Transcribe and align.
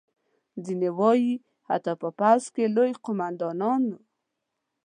ځینې 0.65 0.89
وایي 0.99 1.33
حتی 1.69 1.93
په 2.01 2.09
پوځ 2.19 2.43
کې 2.53 2.73
لوی 2.75 2.91
قوماندان 3.05 3.81
وو. 3.89 3.99